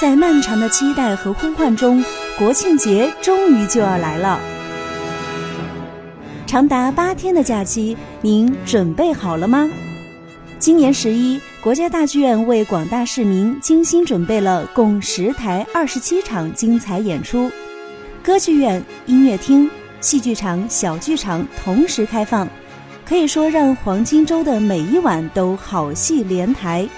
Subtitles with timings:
[0.00, 2.04] 在漫长的期待和呼唤中，
[2.38, 4.38] 国庆节终于就要来了。
[6.46, 9.68] 长达八天的假期，您准备好了吗？
[10.60, 17.50] 今年十一，国家大剧院为广大市民精心准备了共十台二十七场精彩演出，
[18.22, 19.68] 歌剧院、音乐厅、
[20.00, 22.46] 戏剧场、小剧场同时开放，
[23.04, 26.88] 可以说让黄金周的每一晚都好戏连台。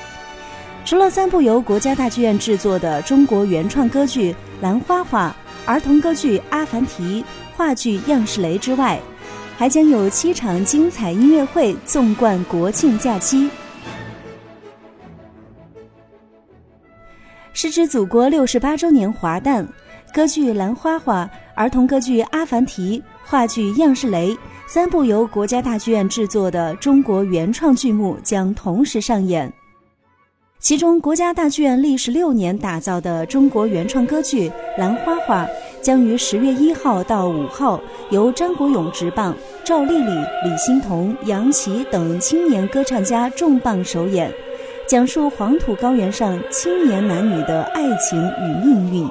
[0.85, 5.35] 除了三部由国家大剧院制作的中国原创歌剧《兰花花》、
[5.71, 7.23] 儿童歌剧《阿凡提》、
[7.57, 8.99] 话剧《样式雷》之外，
[9.57, 13.49] 还将有七场精彩音乐会纵贯国庆假期。
[17.53, 19.69] 时值祖国六十八周年华诞，
[20.13, 24.31] 歌剧《兰花花》、儿童歌剧《阿凡提》、话剧《样式雷》
[24.67, 29.53] 三部由国家大剧院制作的中国原创剧目将同时上演。
[30.61, 35.45] 其中，国家大剧院历时六年打造的中国原创歌剧《兰花花》。
[35.81, 39.35] 将于十月一号到五号由张国勇执棒，
[39.65, 40.11] 赵丽丽、
[40.45, 44.31] 李欣彤、杨琪等青年歌唱家重磅首演，
[44.87, 49.09] 讲述黄土高原上青年男女的爱情与命运。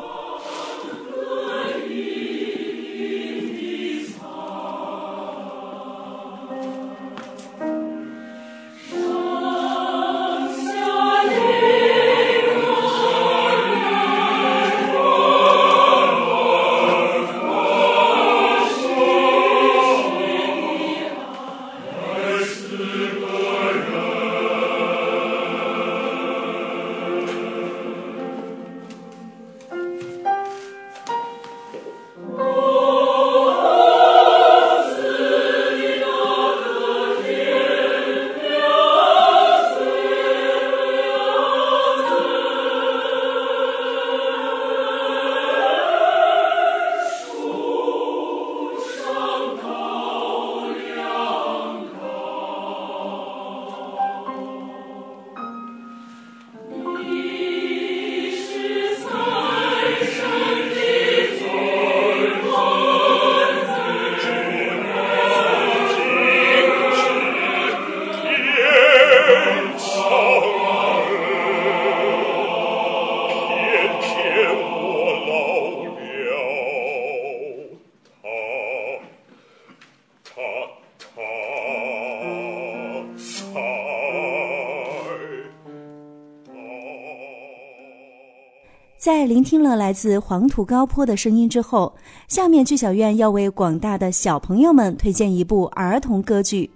[89.09, 91.91] 在聆听了来自黄土高坡的声音之后，
[92.27, 96.69] 下面剧小院要为广大的小朋友们推荐一部儿童歌剧。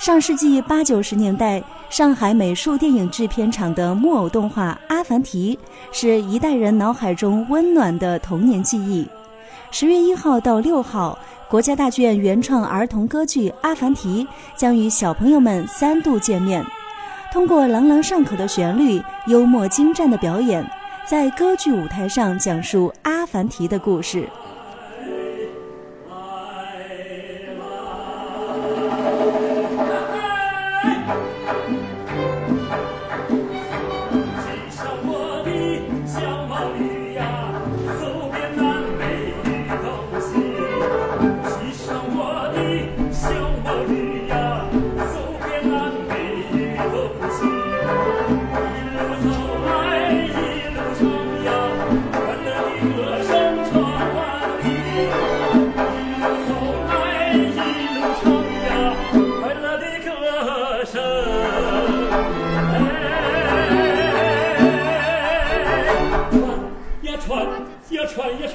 [0.00, 5.56] 上世纪八九十年代，上海美术电影制片厂的木偶动画《阿凡提》
[5.96, 9.06] 是一代人脑海中温暖的童年记忆。
[9.70, 11.16] 十月一号到六号，
[11.48, 14.24] 国家大剧院原创儿童歌剧《阿凡提》
[14.56, 16.66] 将与小朋友们三度见面。
[17.30, 20.64] 通过朗朗上口的旋律、幽默精湛的表演，
[21.04, 24.26] 在歌剧舞台上讲述阿凡提的故事。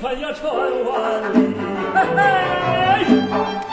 [0.03, 0.53] 穿呀穿
[0.83, 1.55] 万里，
[1.95, 3.72] 嘿嘿。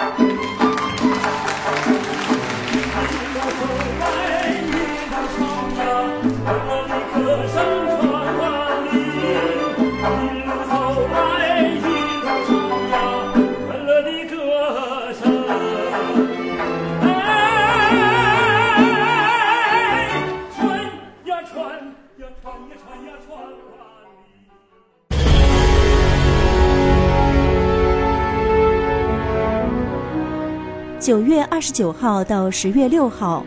[31.11, 33.45] 九月二十九号到十月六号，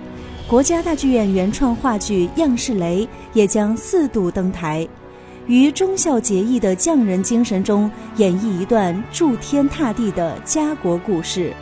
[0.49, 4.85] 国家大剧院原创话剧《样式雷》也将四度登台，
[5.47, 11.53] 于忠孝节义的匠人精神中演绎一段筑天踏地的家国故事。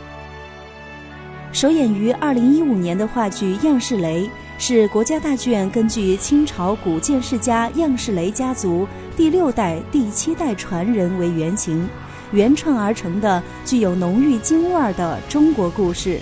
[1.52, 4.24] 首演于二零一五年的话剧《样式雷》
[4.58, 11.88] 是国家大剧院根据清朝古建世家样式雷家族第六代、第七代传人为原型，
[12.32, 16.18] 原创而成的具有浓郁京味儿的中国故事。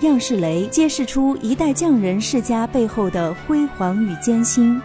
[0.00, 4.80] 样式雷揭示出一代匠人世家背后的辉煌与艰辛，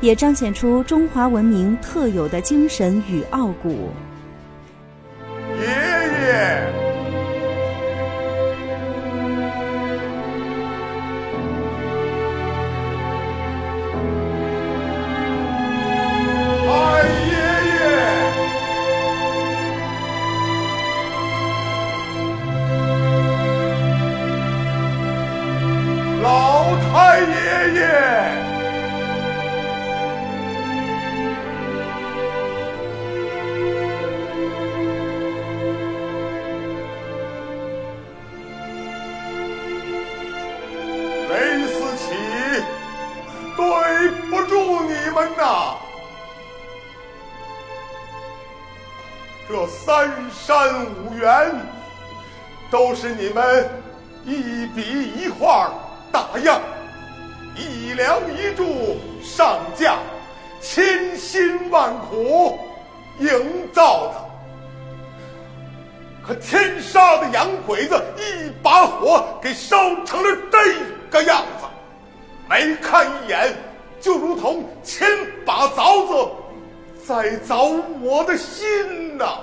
[0.00, 3.90] 也彰显出中华文明特有的精神与傲骨。
[5.58, 6.77] 爷爷。
[53.08, 53.66] 是你们
[54.26, 54.82] 一笔
[55.16, 55.72] 一画
[56.12, 56.60] 打样、
[57.56, 59.96] 一梁一柱上架、
[60.60, 62.58] 千辛万苦
[63.18, 63.30] 营
[63.72, 64.28] 造的。
[66.26, 70.58] 可天杀的洋鬼子一把火给烧成了这
[71.10, 71.64] 个样子，
[72.46, 73.56] 没看一眼，
[74.02, 75.08] 就如同千
[75.46, 76.30] 把凿子
[77.06, 79.16] 在凿我的心。
[79.16, 79.38] 呐，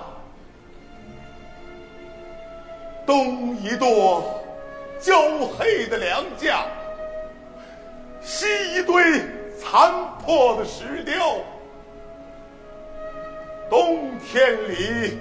[3.05, 4.23] 东一垛
[4.99, 5.15] 焦
[5.57, 6.65] 黑的梁架，
[8.21, 9.21] 西一堆
[9.59, 9.91] 残
[10.23, 11.37] 破的石雕，
[13.69, 15.19] 冬天里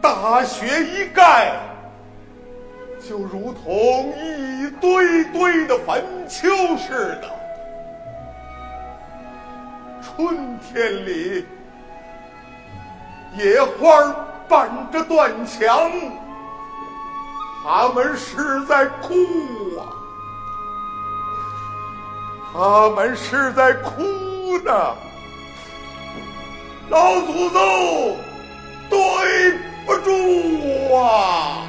[0.00, 1.52] 大雪一盖，
[3.00, 7.28] 就如同一堆堆的坟丘似的；
[10.02, 11.46] 春天里。
[13.36, 14.14] 野花
[14.48, 15.90] 伴着断墙，
[17.64, 19.14] 他们是在哭
[19.78, 19.88] 啊，
[22.52, 24.02] 他们是在哭
[24.62, 24.94] 呢。
[26.90, 28.18] 老祖宗，
[28.90, 28.98] 对
[29.86, 31.66] 不住啊，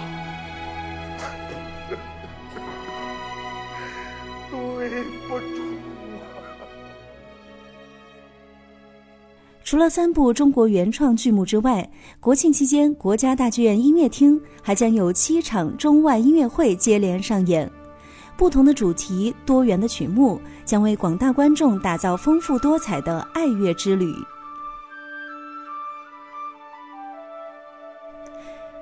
[4.51, 5.64] 对不住。
[9.75, 11.85] 除了三部中国原创剧目之外，
[12.21, 17.69] 国庆期间国家大剧院音乐厅还将有七场中外音乐会接连上演，
[18.37, 24.15] 不同的主题、多元的曲目，将为广大观众打造丰富多彩的爱乐之旅。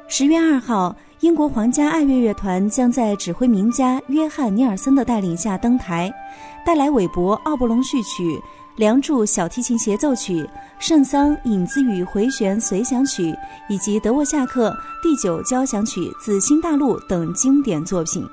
[0.08, 6.14] 十月二号，英国皇家爱乐乐团将在指挥名家约翰·尼尔森的带领下登台，
[6.64, 8.36] 带来韦伯《奥布隆序曲》。
[8.76, 10.50] 《梁祝》小提琴协奏曲、
[10.80, 13.32] 圣桑影子与回旋随想曲，
[13.70, 18.28] 以及德沃夏克第九交响曲《自新大陆》等经典作品。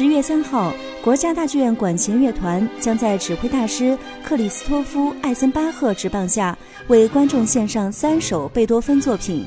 [0.00, 0.72] 十月三号，
[1.04, 6.56] 国家大剧院管弦乐团将在指挥大师克里斯托夫·艾森巴赫执棒下，
[6.88, 9.42] 为观众献上三首贝多芬作品：《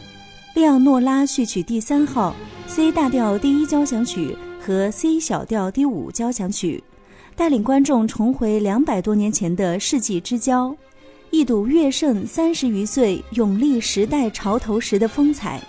[0.54, 2.36] 利奥诺拉序曲第三号》、
[2.72, 6.84] C 大调第一交响曲和 C 小调第五交响曲，
[7.36, 10.76] 带领观众重回两百多年前的世纪之交，
[11.32, 15.60] 一睹乐圣三十余岁永历时代潮头时的风采。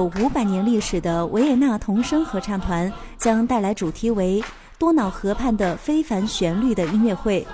[0.00, 4.42] 有五百年历史的维也纳童声合唱团将带来主题为
[4.78, 7.46] “多瑙河畔的非凡旋律”的音乐会。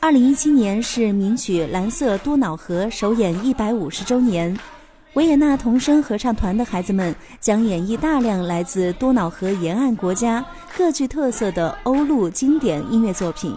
[0.00, 4.58] 二零一七年是名曲《蓝色多瑙河》首演一百五十周年，
[5.12, 10.42] 维也纳童声合唱团的孩子们将演绎大量来自多瑙河沿岸国家
[10.78, 13.54] 各具特色的欧陆经典音乐作品。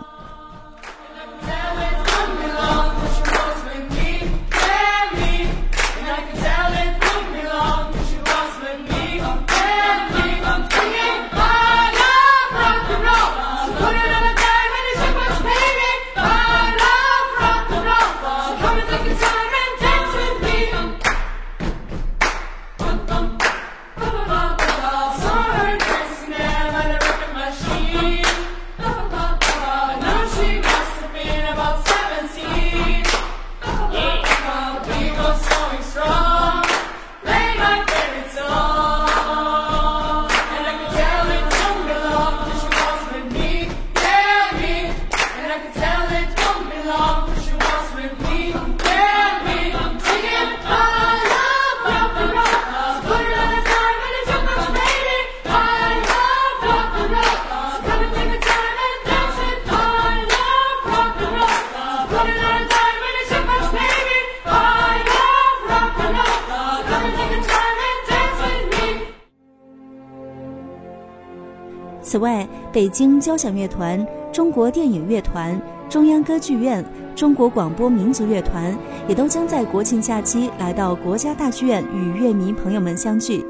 [72.14, 78.78] 此外，北京交响乐团、中国电影乐团、中央歌剧院、中国广播民族乐团
[79.08, 83.44] 也都将在国庆假期来到国家大剧院与乐迷朋友们相聚。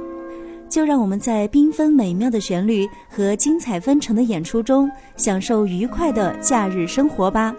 [0.69, 7.53] 就让我们在缤纷美妙的旋律和精彩纷呈的演出中，享受愉快的假日生活吧。